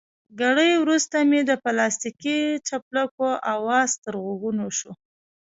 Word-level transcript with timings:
ګړی 0.41 0.71
وروسته 0.83 1.17
مې 1.29 1.39
د 1.49 1.51
پلاستیکي 1.63 2.39
څپلکو 2.67 3.27
اواز 3.53 3.89
تر 4.03 4.13
غوږو 4.23 4.69
شو. 4.77 4.91